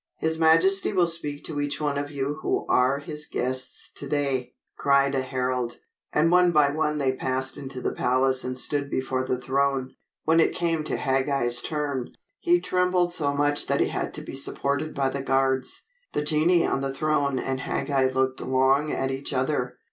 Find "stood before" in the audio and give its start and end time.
8.57-9.21